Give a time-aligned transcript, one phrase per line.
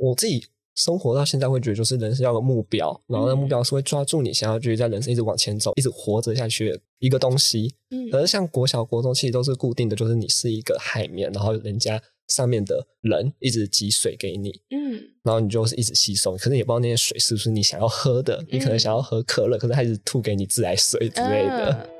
[0.00, 7.74] 我自己生活到现在会觉得，就是人生要有目标，然后那目标是会抓住你想要继续在人生一直往前走、一直活着下去的一个东西。
[7.90, 21.70] 嗯可是像国小、国中其实都是固定的，就是你是一个海绵，然后人家上面的人一直挤水给你，嗯然后你就是一直吸收，可是也不知道那些水是不是你想要喝的，你可能想要喝可乐，可是他一直吐给你自来水之类的。
[21.72, 21.99] 嗯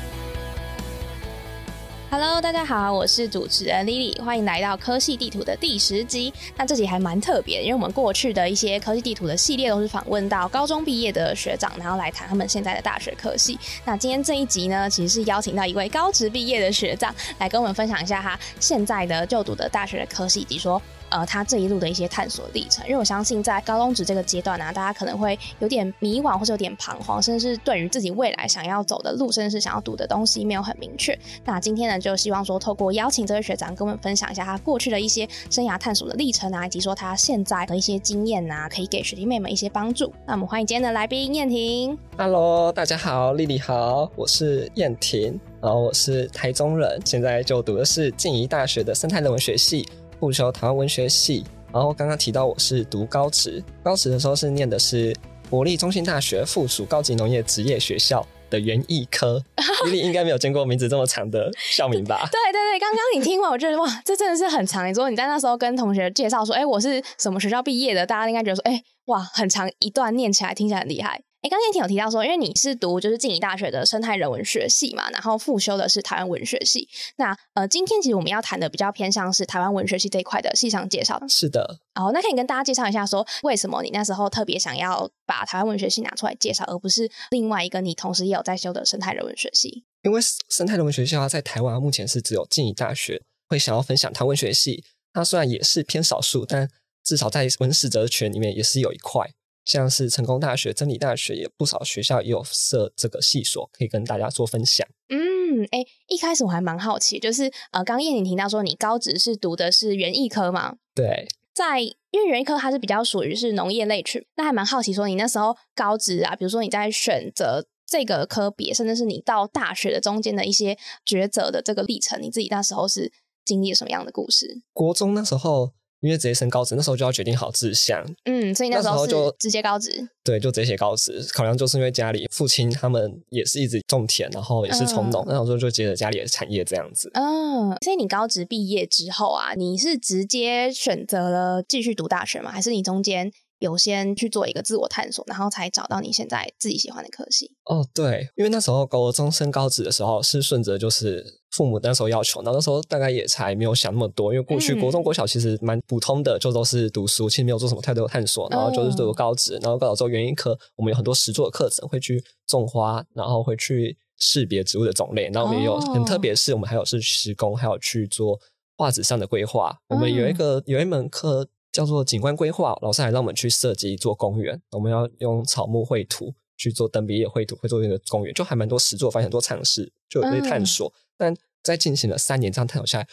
[2.13, 6.33] Hello，大家好，我是主持人 Lily，欢迎来到科系地图的第十集。
[6.57, 13.57] 那这集还蛮特别，因为我们过去的一些科技地图的系列都是访问到高中毕业的学长，然后来谈他们现在的大学科系。
[13.85, 20.81] 那今天这一集呢，其实是邀请到一位高职毕业的学长来跟我们分享一下他现在的就读的大学的科系，以及说。
[21.11, 31.17] 呃，他这一路的一些探索历程，因为我相信在高中职这个阶段呢、大家可能会有点迷惘，或者有点彷徨，甚至是对于自己未来想要走的路，甚至是想要读的东西没有很明确。
[31.43, 40.13] 那今天呢，就希望说透过邀请这位学长跟我们分享一下他过去的一些生涯探索的历程啊，以及说他现在的一些经验啊，可以给学弟妹们一些帮助。
[40.25, 41.97] 那我们欢迎今天的来宾燕婷。
[42.17, 49.87] Hello，大家好，丽丽好，我是燕婷，然后我是台中人，现在就读的是静宜大学的生态人文学系，
[50.21, 51.43] 复修台湾文学系。
[51.73, 55.15] 然后刚刚提到我是读高职，高职的时候是念的是
[55.49, 59.41] 国立中心大学附属高级农业职业学校的园艺科。
[59.85, 62.27] 丽丽应该没有见过名字这么长的校名吧？
[62.31, 64.87] 对对对，刚刚你听完，我觉得哇，这真的是很长。
[64.87, 71.23] 你说你在那时候跟同学介绍说，哎，我是什么学校毕业的，大家应该觉得说，哎，哇，很长一段念起来听起来很厉害。
[71.41, 76.87] 哎，刚刚燕婷有提到说，因为你是读就是静宜大学的生态人文学系嘛，然后复修的是台湾文学系。
[77.17, 81.19] 那呃，今天其实我们要谈的比较偏向是台湾文学系这一块的系上介绍。
[81.27, 89.83] 是的，哦，那可以跟大家介绍一下说，为什么你那时候特别想要把台湾文学系拿出来介绍，而不是另外一个你同时也有在修的生态人文学系？
[90.03, 96.69] 因为生态人文学校在台湾目前是只有静宜大学会想要分享台湾文学系，它虽然也是偏少数，但
[97.03, 99.27] 至少在文史哲学里面也是有一块。
[99.71, 104.85] 像是成功大学、真理大学也不少学校也有设这个系所，可以跟大家做分享。
[105.07, 123.11] 嗯，哎，一开始我还蛮好奇，就是呃，刚燕玲提到说你高职是读的是园艺科嘛，对，在因为园艺科它是比较属于是农业类群，那还蛮好奇说你那时候高职啊，比如说你在选择这个科别，甚至是你到大学的中间的一些抉择的这个历程，你自己那时候是
[123.45, 124.61] 经历了什么样的故事？
[124.73, 125.71] 国中那时候
[126.01, 130.07] 因为直接升高职，那时候就要决定好志向，嗯，所以那时候就直接高职。
[130.23, 131.23] 对，就直接写高职。
[131.33, 137.09] 考量就是因为家里父亲他们也是一直种田，然后也是从农，嗯那时候就接着家里的产业这样子。
[137.13, 142.51] 嗯，所以你高职毕业之后啊，你是直接选择了继续读大学吗？
[142.51, 143.31] 还是你中间
[143.61, 147.51] 有先去做一个自我探索，然后才找到你现在自己喜欢的科系？
[147.65, 168.39] 哦，对，因为那时候高中升高职的时候是顺着就是父母那时候要求，然后那时候大概也才没有想那么多，因为过去嗯国中国小其实蛮普通的，就都是读书，其实没有做什么太多的探索，然后就是读高职，然后高考之后园艺科，我们有很多实作的课程，会去种花，然后会去识别植物的种类，然后我们也有、很特别，是我们还有是施工，还有去做
[168.75, 171.47] 画纸上的规划，我们有一个、有一门课。
[171.71, 180.91] 叫做景观规划，老师还让我们去设计一座公园，我们要用草木绘图去做等比例绘图，会做一个公园，就还蛮多实作，发现很多尝试，就有些探索。
[181.17, 183.07] 但在进行了三年这样探索下来，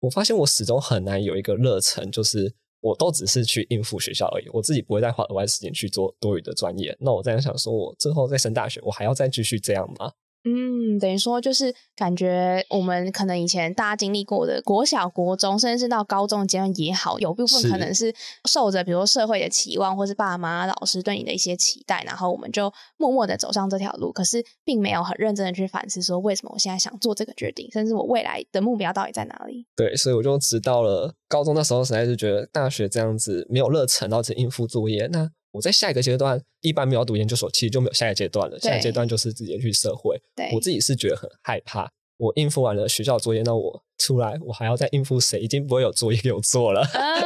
[0.00, 6.96] 我发现我始终很难有一个热忱，就是我都只是去应付学校而已，我自己不会再花额外时间去做多余的专业。
[7.00, 10.12] 那我在想说，我之后再升大学，我还要再继续这样吗？
[10.44, 18.14] 嗯，等于说就是感觉我们可能以前大家经历过的国小、国中，甚至是到高中阶段也好，有部分可能是
[18.48, 29.66] 受着比如说社会的期望，或是爸妈、老师对你的一些期待，然后我们就默默的走上这条路，可是并没有很认真的去反思，说为什么我现在想做这个决定，甚至我未来的目标到底在哪里？
[29.76, 35.06] 对，所以我就直到了高中那时候，实在是觉得大学这样子没有热忱，然后只应付作业。
[35.12, 38.58] 那我在下一个阶段，一般没有读研究所，其实就没有下一个阶段了。
[38.60, 40.20] 下一个阶段就是直接去社会。
[40.36, 45.40] 对我自己是觉得很害怕，我应付完了学校作业，那我出来我还要再应付谁？
[45.40, 46.82] 已经不会有作业给我做了。
[46.82, 47.20] 啊，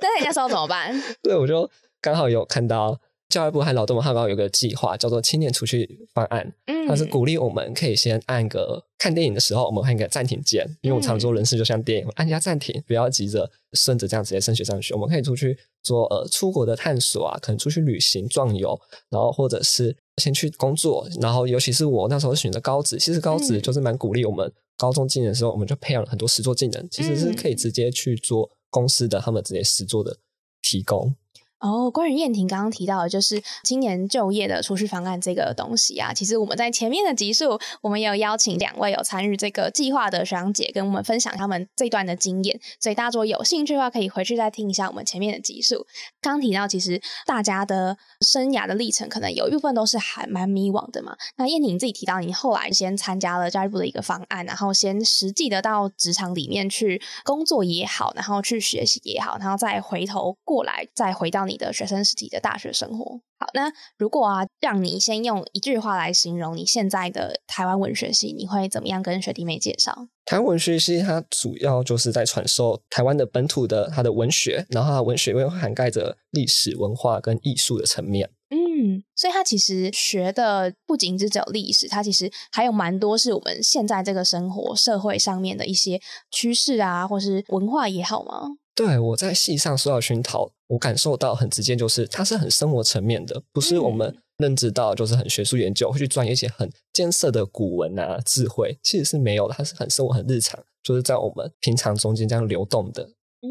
[0.00, 0.94] 那呃那时候怎么办？
[1.22, 1.68] 对，我就
[2.00, 3.00] 刚好有看到
[3.34, 6.86] 教育部和劳动部汉堡有个计划叫做青年储蓄方案，嗯。
[6.86, 18.78] 它是鼓励我们可以先按个看电影的时候，我们按个暂停键，因为我们常做人事就像电影，按一下暂停，不要急着顺着这样直接升学上去，我们可以出去做呃出国的探索啊，可能出去旅行壮游，
[19.10, 30.16] 然后或者是先去工作，然后尤其是我那时候选择高职，其实高职嗯就是蛮鼓励我们高中技能的时候，我们就培养了很多实作技能，其实是可以直接去做公司的他们直接实作的
[30.62, 31.12] 提供。
[31.60, 42.60] 哦，关于燕婷刚刚提到的，就是青年就业的储蓄方案这个东西啊，其实我们在前面的集数，我们也有邀请两位有参与这个计划的学长姐，跟我们分享他们这段的经验。
[42.78, 45.86] 所以大家如果有兴趣的话，可以回去再听一下我们前面的集数。
[46.20, 51.16] 刚提到，其实大家的生涯的历程，可能有一部分都是还蛮迷惘的嘛。
[51.36, 63.20] 那燕婷自己提到，你后来先参加了教育部的一个方案，然后先实际的到职场里面去工作也好，然后去学习也好，然后再回头过来，再回到你的学生时期的大学生活。
[63.38, 70.08] 好，那如果啊，让你先用一句话来形容你现在的台湾文学系，你会怎么样跟学弟妹介绍？
[70.24, 78.30] 台湾文学系它主要就是在传授台湾的本土的它的文学，然后它的文学会涵盖着历史文化跟艺术的层面。
[78.50, 86.00] 嗯，所以它其实学的不仅只有历史，它其实还有蛮多是我们现在这个生活社会上面的一些
[86.30, 88.56] 趋势啊，或是文化也好吗？
[88.74, 103.10] 对我在戏上受到熏陶，我感受到很直接，就是它是很生活层面的，不是我们认知到就是很学术研究会去钻研一些很艰涩的古文啊智慧，其实是没有的，它是很生活很日常，就是在我们平常中间这样流动的。
[103.42, 103.48] 嗯，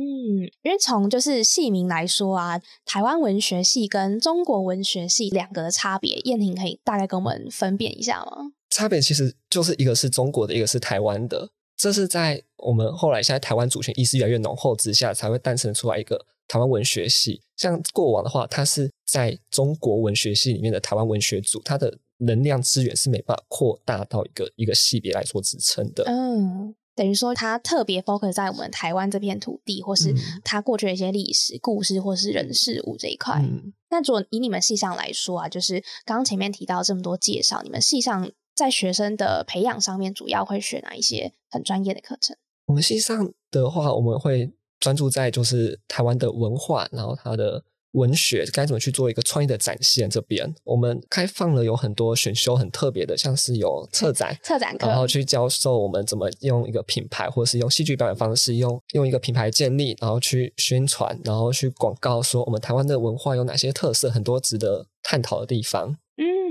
[0.63, 8.51] 因为从就是系名来说啊，台湾文学系跟中国文学系两个的差别，燕婷可以大概跟我们分辨一下吗？
[8.71, 11.49] 差别其实就是一个是中国的，一个是台湾的。
[11.83, 17.41] 这是在我们后来现在台湾主权意识越来越浓厚之下，才会诞生出来一个台湾文学系。
[17.57, 26.05] 像过往的话，它是在中国文学系里面的台湾文学组，它的能量资源是没办法扩大到一个一个系别来做支撑的。
[26.05, 33.41] 嗯，等于说它特别 focus 在我们台湾这片土地，或是嗯它过去的一些历史故事，或是人事物这一块。
[33.43, 42.35] 嗯，那如果以你们系上来说啊，就是刚刚前面提到这么多介绍，你们系上在学生的培养上面，主要会学哪一些很专业的课程？
[42.65, 50.09] 我们系上的话，我们会专注在就是台湾的文化，然后它的文学该怎么去做一个创意的展现。
[50.09, 54.37] 这边我们开放了有很多选修很特别的，像是有策展。
[54.41, 65.97] 策展课，然后去教授我们怎么用一个品牌，或者是用戏剧表演方式，用用一个品牌建立，然后去宣传，然后去广告，说我们台湾的文化有哪些特色，很多值得探讨的地方。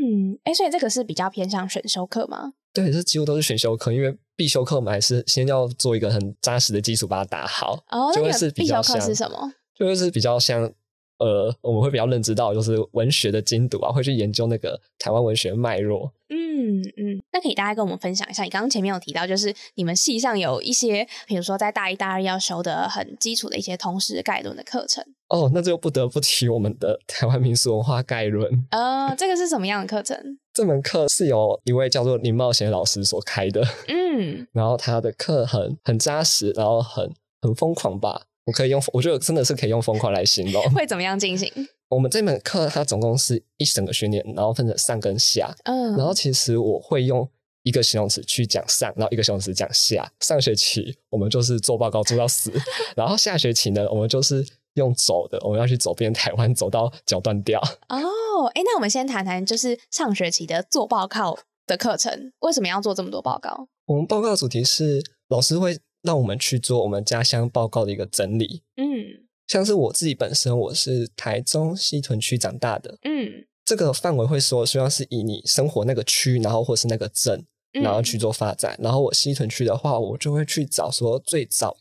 [0.03, 2.55] 嗯，哎，所以这个是比较偏向选修课吗？
[2.73, 7.75] 对，这几乎都是选修课，因为必修课我们还是先要做一个很扎实的基础，把它打好。
[7.91, 9.53] 哦，那就会是必修课是什么？
[9.75, 10.65] 就会是比较像
[11.19, 16.13] 呃，我们会比较认知到就是文学的精读啊，会去研究那个台湾文学脉络。
[16.31, 25.05] 嗯嗯嗯，那可以大概跟我们分享一下，你刚刚前面有提到，就是你们系上有一些，比如说在大一、大二要修的很基础的一些通识概论的课程。
[25.29, 28.51] 哦，那就不得不提我们的台湾民俗文化概论。
[28.71, 30.17] 呃，这个是什么样的课程？
[30.53, 37.11] 这门课是由一位叫做林茂贤老师所开的，嗯， 然后他的课很很扎实，然后很
[37.41, 38.23] 很疯狂吧。
[38.45, 40.61] 我可以用，我觉得真的是可以用疯狂来形容。
[40.71, 41.49] 会怎么样进行？
[41.93, 45.55] 我们这门课它总共是一整个学年，然后分成上跟下。
[45.65, 47.29] 嗯，然后其实我会用
[47.65, 50.11] 一个形容词去讲上，然后一个形容词讲下。
[50.21, 52.51] 上学期我们就是做报告做到死，
[52.97, 54.43] 然后下学期呢，我们就是
[54.75, 57.61] 用走的，我们要去走遍台湾，走到脚断掉。
[57.91, 63.69] 哦，哎，那我们先谈谈就是上学期的做报告的课程，为什么要做这么多报告？
[63.85, 68.63] 我们报告主题是老师会让我们去做我们家乡报告的一个整理。
[68.77, 73.31] 嗯像是我自己本身，我是台中西屯区长大的，嗯
[73.67, 77.39] 这个范围会说，希望是以你生活那个区，然后或是那个镇，
[77.75, 78.75] 嗯然后去做发展。
[78.83, 81.77] 然后我西屯区的话，我就会去找说最早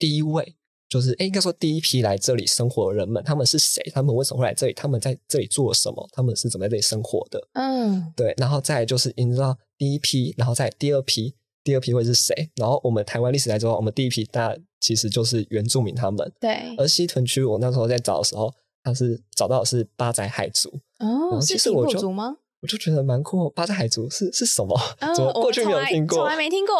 [0.00, 0.56] 第一位，
[0.88, 3.80] 就是哎应该说第一批来这里生活的人们，他们是谁？
[3.94, 4.72] 他们为什么会来这里？
[4.72, 6.08] 他们在这里做什么？
[6.10, 7.40] 他们是怎么在这里生活的？
[7.52, 12.50] 嗯对，然后再就是营造第一批，然后再第二批，第二批会是谁？
[12.56, 18.52] 然后我们台湾历史来之后，我们第一批大其实就是原住民他们，对而西屯区我那时候在找的时候，
[18.82, 22.36] 他是找到的是八仔海族，哦，后是平其实我就埔族吗？
[22.62, 23.52] 我就觉得蛮酷哦。
[23.54, 24.76] 八仔海族是是什么？
[25.00, 26.18] 哦 怎么过去没有听过？
[26.18, 26.74] 从来没听过。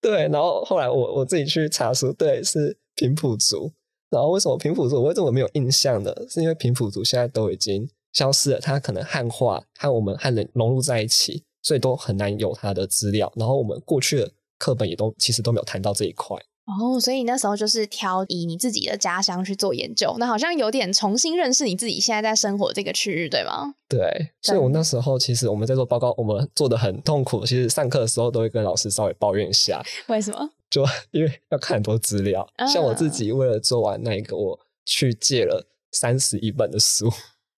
[0.00, 3.72] 对，然后后来我我自己去查书，对，是平埔族。
[4.08, 6.14] 然后为什么平埔族我为什么没有印象呢？
[6.28, 13.32] 是因为平埔族现在都已经消失了，它可能汉化和我们汉人融入在一起，所以都很难有他的资料。
[13.34, 16.36] 然后我们过去的课本也都其实都没有谈到这一块。
[16.66, 23.74] 哦，所以那时候就是挑以你自己的家乡去做研究，那好像有点重新认识你自己现在在生活这个区域，对吗？
[23.88, 27.44] 对，所以我那时候其实我们在做报告，我们做的很痛苦。
[27.44, 30.50] 其实上课的时候都会跟老师稍微抱怨一下，为什么？
[30.70, 37.08] 就因为要看很多资料，像我自己为了做完那一个，我去借了三十一本的书。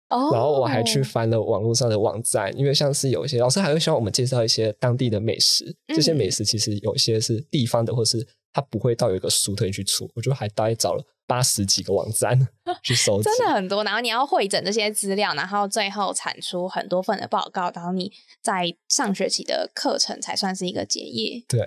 [0.08, 12.38] 然后我还去翻了网络上的网站，因为像是有一些老师还会希望我们介绍一些当地的美食，这些美食其实有些是地方的，或是它不会到有一个书特意去出，我就还大概找了八十几个网站
[12.84, 13.82] 去搜，真的很多。
[13.82, 21.42] 然后你要会诊这些资料，然后最后产出很多份的报告，然后你在上学期的课程才算是一个结业。
[21.48, 21.60] 对，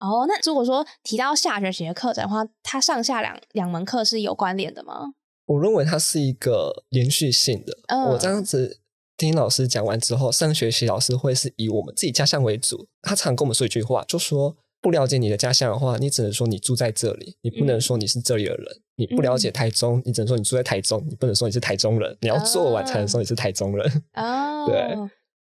[0.00, 5.12] 哦，那如果说提到下学期的课程的话，它上下两两门课是有关联的吗？
[5.46, 7.78] 我认为它是一个连续性的。
[8.10, 8.80] 我这样子
[9.16, 12.86] 听老师讲完之后，上学期老师会是以我们自己家乡为主。
[13.02, 18.66] 他常跟我们说一句话，就说不了解你的家乡的话，你只能说你住在这里，你不能说你是这里的人。
[18.98, 22.16] 你不了解台中，你只能说你住在台中，你不能说你是台中人。
[22.20, 23.86] 你要做完才能说你是台中人。
[24.14, 24.96] 哦，对，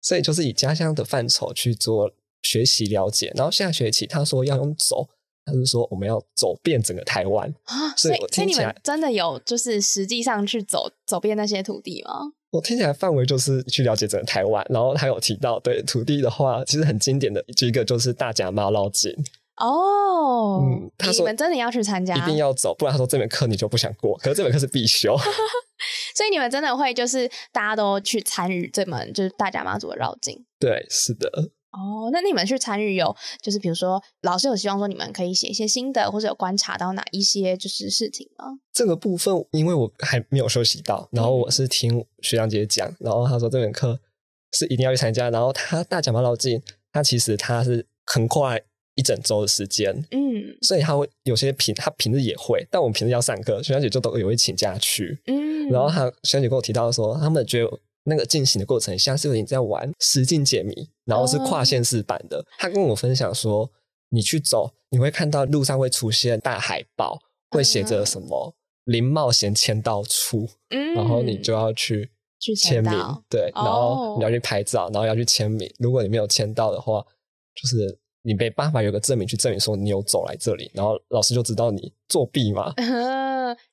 [0.02, 2.12] 所以就是以家乡的范畴去做
[2.44, 3.34] 学习了解。
[3.36, 5.10] 然后下学期他说要用走。
[5.50, 12.32] 他是说我们要走遍整个台湾啊，所以所以你们真的有就是实际上去走走遍那些土地吗？
[12.52, 19.14] 我听起来范围就是去了解整个台湾，然后他有提到对土地的话，其实很经典的一个就是大甲妈绕境
[19.58, 20.62] 哦。
[20.64, 24.18] 嗯，他说你们真的要去参加，一定要走，不然他说这门课你就不想过。
[24.18, 25.16] 可是这门课是必修
[26.16, 30.44] 所以你们真的会就是大家都去参与这门就是大甲妈祖的绕境。
[30.60, 31.52] 对，是的。
[31.72, 38.46] 哦，那你们去参与有，就是比如说老师有希望说你们可以写一些新的，或者有观察到哪一些就是事情吗？
[38.74, 44.00] 这个部分因为我还没有休息到，然后我是听学长姐讲，然后他说这门课
[44.54, 46.60] 是一定要去参加，然后他大讲嘛老进，
[46.92, 48.60] 他其实他是很快
[48.96, 57.80] 一整周的时间，嗯，所以他会有些平他平日也会，但我们平日要上课，学长姐就都也会请假去，嗯，然后他学长姐跟我提到说，他们觉得。
[58.04, 62.44] 那个进行的过程像是有点在玩实境解谜，然后是跨线式版的。
[62.58, 63.70] 他跟我分享说，
[64.10, 67.20] 你去走，你会看到路上会出现大海报，
[67.52, 70.50] 会写着什么“林冒险签到处”，
[70.96, 72.94] 然后你就要去去签名，
[73.30, 75.72] 对，然后你要去拍照，然后要去签名。
[75.78, 77.06] 如果你没有签到的话，
[77.54, 82.74] 就是你没办法有个证明去证明说你有走来这里，然后老师就知道你作弊嘛。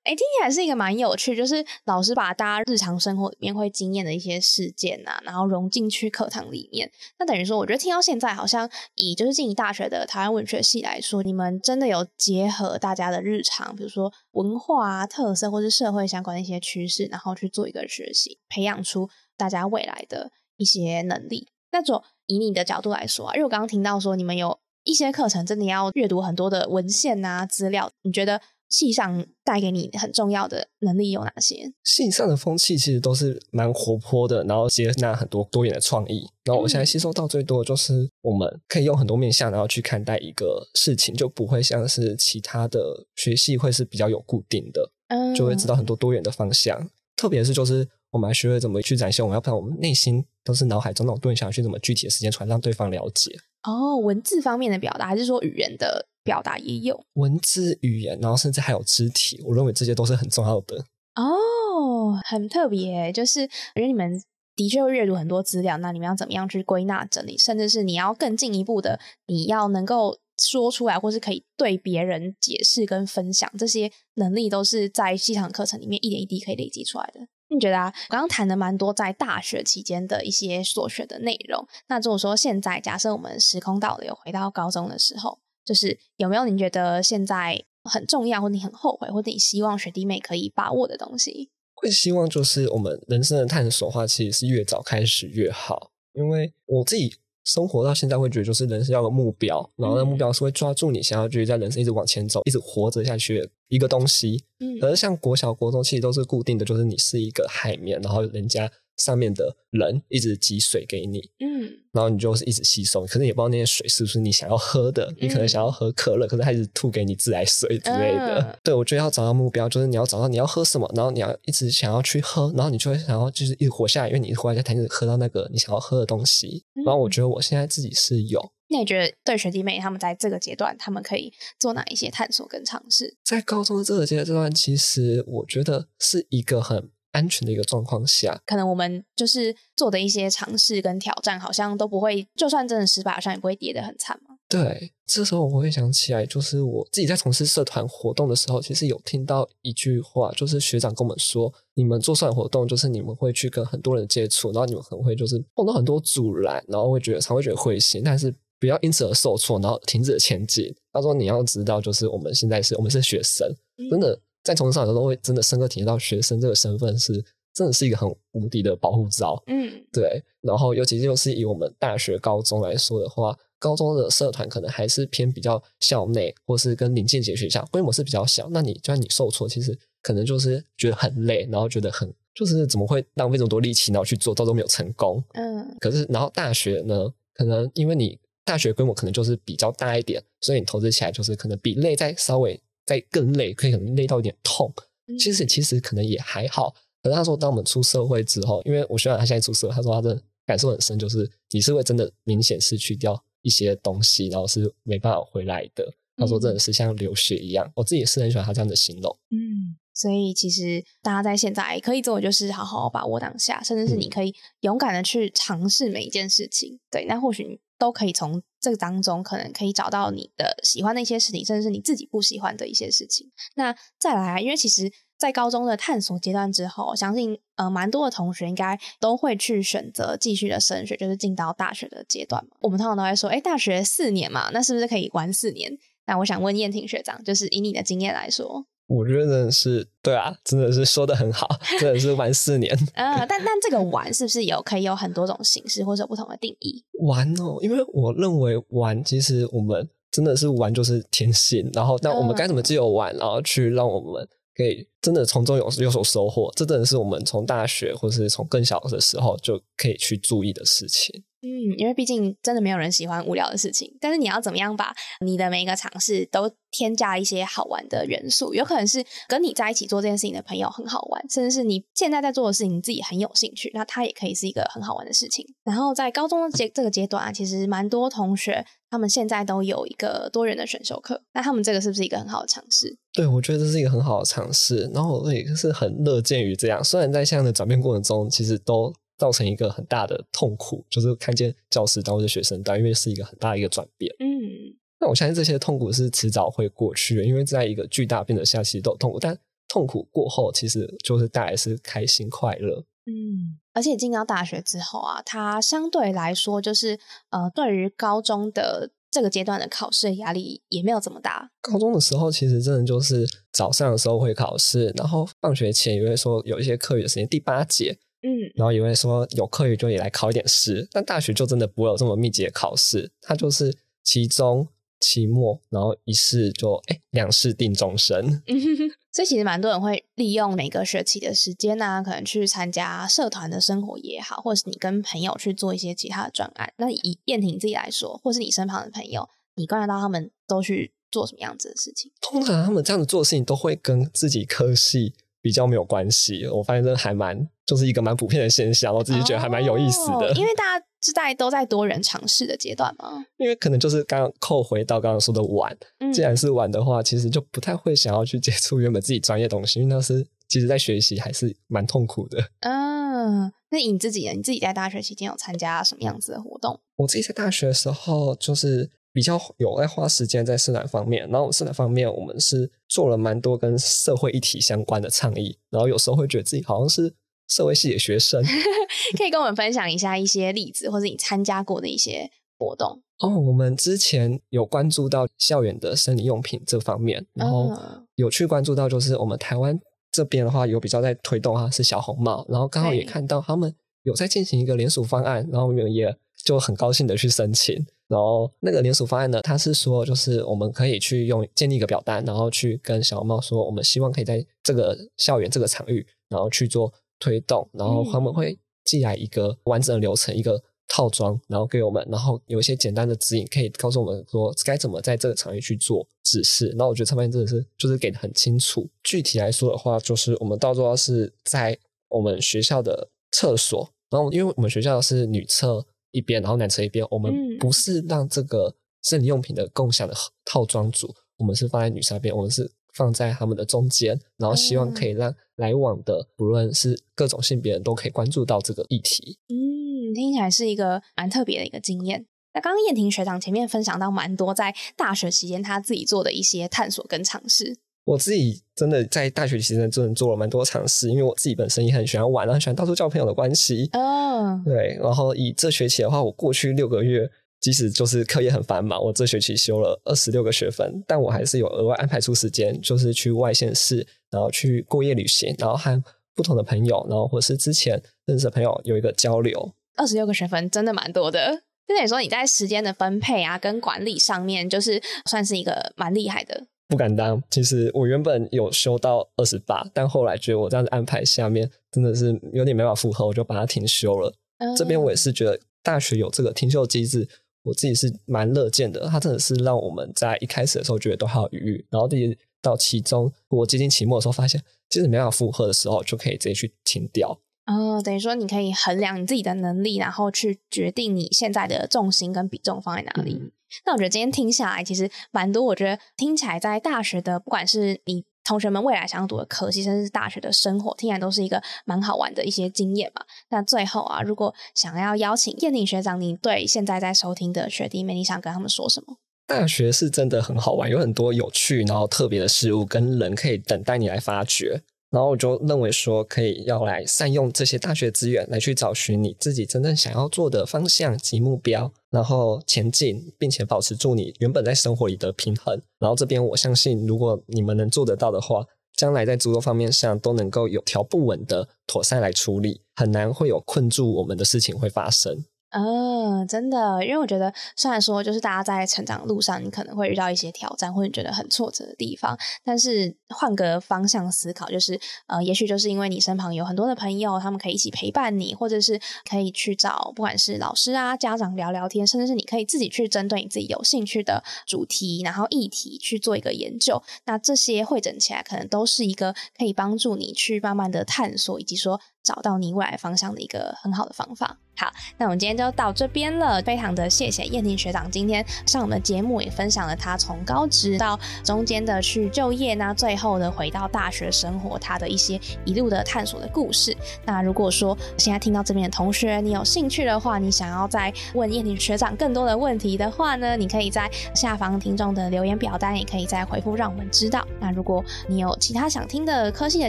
[0.05, 6.91] 哎，听起来是一个蛮有趣，就是老师把大家日常生活里面会经验的一些事件呐，然后融进去课堂里面。
[7.19, 21.49] 那等于说，我觉得听到现在，好像以就是静宜大学的台湾文学系来说，你们真的有结合大家的日常，比如说文化啊特色或是社会相关的一些趋势，然后去做一个学习，培养出大家未来的一些能力。
[21.73, 28.40] 那种以你的角度来说啊，因为我刚刚听到说你们有一些课程真的要阅读很多的文献啊资料，你觉得？
[28.68, 31.73] 系上带给你很重要的能力有哪些？
[31.85, 36.26] 系上的风气其实都是蛮活泼的，然后接纳很多多元的创意。
[36.42, 46.90] 然后我现在吸收到最多的就是我们可以用很多面向，然后去看待一个事情，就不会像是其他的学系会是比较有固定的，嗯，就会知道很多多元的方向。
[47.14, 53.37] 特别是就是我们还学会怎么去展现，我们要不然我们内心都是脑海中那种多元想去怎么具体的时间出来让对方了解。
[53.62, 56.08] 哦，文字方面的表达，还是说语言的？
[56.26, 60.76] 表达也有文字语言，然后甚至还有肢体，我认为这些都是很重要的
[61.14, 63.12] 哦，很特别。
[63.12, 64.20] 就是我觉得你们
[64.56, 77.20] 的确会阅读很多资料，那你们要怎么样去归纳整理，甚至是你要更进一步的，你要能够说出来，或是可以对别人解释跟分享，这些能力都是在系统课程里面一点一滴可以累积出来的。
[77.49, 77.93] 你觉得啊？
[78.09, 85.38] 刚刚谈的蛮多在大学期间的一些所学的内容，那如果说现在假设我们时空倒流回到高中的时候。
[85.67, 91.50] 就是有没有你觉得现在很重要，或你很后悔，或者你希望学弟妹可以把握的东西？
[91.75, 95.91] 会希望就是我们人生的探索话，其实是越早开始越好。
[96.12, 104.45] 因为我自己生活到现在，会觉得就是人生要有目标，然后那目标是会抓住你想要继续在人生一直往前走，一直活着下去的一个东西。
[104.61, 108.71] 嗯，而像国小、国中其实都是固定的，就是你是一个海绵，然后人家。
[108.97, 115.12] 上面的人一直挤水给你，嗯，然后你就是一直吸收，可是也不知道那些水是不是你想要喝的。
[115.21, 118.59] 你可能想要喝可乐，可是它一直吐给你自来水之类的。
[118.65, 126.65] 对，我觉得要找到目标，就是你要找到你要喝什么，然后你要一直想要去喝，然后你就会想要就是一直活下来，因为你活下来才能喝到那个你想要喝的东西。
[126.85, 128.41] 然后我觉得我现在自己是有。
[128.69, 133.17] 那你觉得对学弟妹他们在这个阶段，他们可以做哪一些探索跟尝试？
[133.25, 136.91] 在高中的这个阶段，其实我觉得是一个很。
[137.16, 144.37] 安全的一个状况下，可能我们就是做的一些尝试跟挑战，好像都不会，就算真的失败，好像也不会跌得很惨嘛。
[144.49, 160.73] 对，这时候我会想起来，就是我自己在从事社团活动的时候，其实有听到一句话，就是学长跟我们说，你们做社团活动，就是你们会去跟很多人接触，然后你们可能会就是碰到很多阻拦，然后会觉得常会觉得灰心，但是不要因此而受挫，然后停止前进。
[160.92, 163.52] 他说你要知道，就是我们现在是我们是学生，
[163.90, 164.16] 真的
[164.47, 167.25] 在从事社团活动会真的深刻体验到学生这个身份是。
[167.57, 170.23] 真的是一个很无敌的保护罩，嗯，对。
[170.43, 178.47] 然后，尤其就是以我们大学、高中来说的话，高中的社团可能还是偏比较校内，或是跟临近几个学校，规模是比较小。
[178.50, 185.25] 那你就算你受挫，其实可能就是觉得很累，然后觉得很就是怎么会浪费这么多力气，然后去做，到都没有成功。
[185.33, 185.75] 嗯。
[185.81, 194.73] 可是，然后大学呢，可能因为你大学规模可能就是比较大一点，所以你投资起来就是可能比累再稍微再更累，可以可能累到有点痛。
[195.19, 196.75] 其实，其实可能也还好。
[197.02, 205.93] 可是他说，当我们出社会之后，因为我学长他现在出社会，他说他的感受很深，就是你是会真的明显失去掉一些东西，然后是没办法回来的。
[206.16, 209.16] 他说真的是像流血一样，我自己是很喜欢他这样的形容。
[209.31, 216.81] 嗯，所以其实大家在现在可以做的就是好好把握当下，甚至是你可以勇敢的去尝试每一件事情。
[216.90, 223.30] 对，那或许你都可以从这个当中，可能可以找到你的喜欢的一些事情，甚至是你自己不喜欢的一些事情。
[223.54, 224.92] 那再来，因为其实。
[225.18, 232.50] 在高中的探索阶段之后，相信呃蛮多的同学应该都会去选择继续的升学，就是进到大学的阶段嘛。
[232.61, 235.73] 我们通常都会说，哎，大学四年嘛，那是不是可以玩四年？
[236.04, 241.49] 那我想问燕婷学长，就是以你的经验来说，我觉得真的是对啊，真的是说的很好，
[241.81, 242.73] 真的是玩四年。
[242.95, 246.85] 呃，但但这个玩是不是有可以有很多种形式或者不同的定义？
[247.00, 254.28] 玩哦，因为我认为玩其实我们真的是玩就是天性，然后但我们该怎么自由玩，然后去让我们。
[254.57, 261.23] 可以真的从中有有所收获，这真的是我们从大学或者是从更小的时候就可以去注意的事情。
[261.43, 264.93] 嗯，因为毕竟真的没有人喜欢无聊的事情，但是你要怎么样把
[265.25, 268.55] 你的每一个尝试都添加一些好玩的元素？
[268.55, 275.47] 有可能是跟你在一起做这件事情的朋友很好玩，甚至是你现在在做的事情你自己很有兴趣，那它也可以是一个很好玩的事情。
[275.64, 282.97] 然后在高中的阶这个阶段啊，其实蛮多同学他们现在都有一个多元的选修课，那他们这个是不是一个很好的尝试？
[283.12, 286.83] 对，我觉得这是一个很好的尝试，然后我也是很乐见于这样。
[286.83, 288.93] 虽然在这样的转变过程中，其实都。
[289.18, 294.14] 造成一个很大的痛苦，就是看见教师当或者学生当，因为是一个很大的一个转变。
[294.18, 299.38] 嗯，那我相信这些痛苦是迟早会过去的，因为在一个巨大变革下，其实都有痛苦，但
[299.69, 302.84] 痛苦过后，其实就是带来是开心快乐。
[303.06, 306.99] 嗯，而且进到大学之后啊，它相对来说就是
[307.30, 311.50] 呃，对于高中的这个阶段的考试压力也没有这么大。
[311.60, 317.97] 高中的时候，其实真的就是早上的时候会考试，然后放学前也会说有一些课余的时间，第八节。
[318.26, 324.67] 嗯，然后以为说有课余就也来考一点试，但大学就真的不会有这么密集的考试，它就是期中、
[324.99, 328.43] 期末，然后一试就哎两试定终身。
[329.15, 336.73] 所以其实蛮多人会利用每个学期的时间呢，可能去参加社团的生活也好，或者是你跟朋友去做一些其他的专案。
[336.78, 342.10] 那以燕婷自己来说，或是你身旁的朋友，你观察到他们都去做什么样子的事情？
[342.21, 345.15] 通常他们这样子做事情都会跟自己科系。
[345.43, 350.33] 比较没有关系，我发现这还蛮就是一个蛮普遍的现象，我自己觉得还蛮有意思的。
[350.35, 353.25] 因为大家是在都在多人尝试的阶段嘛。
[353.39, 355.76] 因为可能就是刚刚扣回到刚刚说的玩，
[356.15, 362.39] 既然是玩的话，其实就不太会想要去接触原本自己专业东西，因为那是其实在学习还是蛮痛苦的。
[362.61, 364.33] 嗯，那你自己呢？
[364.35, 366.81] 你自己在大学期间有参加什么样子的活动？
[366.97, 368.91] 我自己在大学的时候就是。
[369.17, 377.11] 比较有在花时间在社团方面，然后社团方面我们是做了蛮多跟社会议题相关的倡议，然后有时候会觉得自己好像是
[377.49, 378.43] 社会系的学生，
[379.17, 383.28] 可以跟我们分享一下一些例子，或者你参加过的一些活动哦。
[383.39, 387.73] 我们之前有关注到校园的生理用品这方面，然后
[388.17, 389.78] 有去关注到就是我们台湾
[390.11, 397.87] 这边的话有比较在推动哈是小红帽，然后刚好也看到他们有在进行一个联署方案，然后我们也就很高兴的去申请。
[398.09, 416.69] 然后那个联署方案呢，它是说，就是我们可以去用建立一个表单，然后去跟小红帽说，我们希望可以在这个校园这个场域，然后去做推动，然后他们会寄来一个完整的流程，一个套装，然后给我们，然后有一些简单的指引，可以告诉我们说该怎么在这个场域去做指示。
[416.71, 418.89] 然后我觉得这方面真的是就是给的很清楚。
[419.02, 425.87] 具体来说的话，就是我们到时候是在我们学校的厕所，然后因为我们学校是女厕。
[426.13, 427.07] 一边，然后男厕一边。
[427.11, 430.15] 我们不是让这个生理用品的共享的
[430.47, 439.39] 套装组，我们是放在女生那边，我们是放在他们的中间，然后希望可以让来往的不论是各种性别人都可以关注到这个议题。
[439.49, 442.25] 嗯，听起来是一个蛮特别的一个经验。
[442.54, 447.76] 那刚刚燕婷学长前面分享到蛮多在大学期间他自己做的一些探索跟尝试。
[448.06, 453.91] 我自己真的在大学期间真的做了蛮多尝试，因为我自己本身也很喜欢玩，很喜欢到处交朋友的关系。
[453.93, 457.28] 哦，对，然后以这学期的话，我过去六个月，
[457.60, 466.02] 即使就是课业很繁忙，我这学期修了二十六个学分，但我还是有额外安排出时间，就是去外县市，然后去过夜旅行，然后和
[466.34, 469.73] 不同的朋友，然后或是之前认识的朋友有一个交流。
[469.97, 476.66] 二十六个学分真的蛮多的，就等于说你在时间的分配啊跟管理上面，就是算是一个蛮厉害的。
[476.88, 484.32] 不敢当，其实我原本有修到二十八，但后来觉得我这样子安排下面真的是有点没法负荷，我就把它停修了。
[484.76, 487.28] 这边我也是觉得大学有这个停修机制，
[487.67, 489.09] 我自己是蛮乐见的。
[489.09, 497.39] 它真的是让我们在一开始的时候觉得都还有余裕，然后第到其中我接近期末的时候，发现其实没办法负荷的时候，就可以直接去停掉。
[497.67, 503.52] 哦，等于说你可以衡量你自己的能力，然后去决定你现在的重心跟比重放在哪里。
[503.85, 505.65] 那我觉得今天听下来，其实蛮多。
[505.65, 513.23] 我觉得听起来在大学的，不管是你同学们未来想要读的科系，甚至是大学的生活，听起来都是一个蛮好玩的一些经验嘛。
[513.49, 519.17] 那最后啊，如果想要邀请燕岭学长，你对现在在收听的学弟妹，你想跟他们说什么？
[519.49, 524.82] 大学是真的很好玩，有很多有趣然后特别的事物跟人可以等待你来发掘。
[525.17, 535.81] 然后我就认为说，可以要来善用这些大学资源，来去找寻你自己真正想要做的方向及目标，然后前进，并且保持住你原本在生活里的平衡。
[535.99, 545.47] 然后这边我相信，如果你们能做得到的话，将来在诸多方面上都能够有条不紊的妥善来处理，很难会有困住我们的事情会发生。
[545.71, 558.99] 嗯，真的，因为我觉得，虽然说就是大家在成长路上，你可能会遇到一些挑战，或者觉得很挫折的地方，但是换个方向思考，就是呃，也许就是因为你身旁有很多的朋友，他们可以一起陪伴你，或者是
[559.29, 567.02] 可以去找不管是老师啊、家长聊聊天，甚至是你可以自己去针对你自己有兴趣的主题，然后议题去做一个研究。
[567.26, 572.00] 那这些汇整起来，可能都是一个可以帮助你去慢慢的探索，以及说。
[572.26, 574.56] 找到你未来方向的一个很好的方法。
[574.78, 576.60] 好，那我们今天就到这边了。
[576.60, 586.95] 非常的谢谢燕婷学长今天上我们的节目，也分享了他从高职到中间的去就业，那最后的回到大学生活，他的一些一路的探索的故事。
[587.25, 597.47] 那如果说现在听到这边的同学，你有兴趣的话，你想要再问燕婷学长更多的问题的话呢，你可以在下方听众的留言表单，也可以再回复让我们知道。
[597.60, 599.89] 那如果你有其他想听的科系的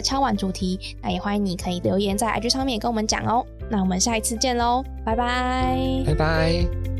[0.00, 2.27] 敲碗主题，那也欢迎你可以留言在。
[2.32, 6.97] IG 上面跟我们讲哦，那我们下一次见喽，拜拜，拜拜。